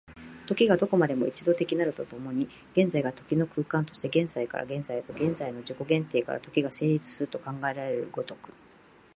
[0.47, 8.51] 時がどこまでも一度的なると共に、現在が時の空間として、現在から現在へと、現在の自己限定から時が成立すると考えられる如く、